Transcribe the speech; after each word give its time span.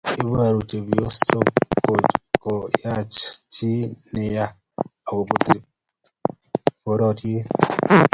Iboru 0.21 0.59
chepyoso 0.69 1.37
kou 2.41 2.61
chi 3.53 3.71
neya 4.13 4.45
akobutei 5.07 5.59
pororiet 6.81 7.47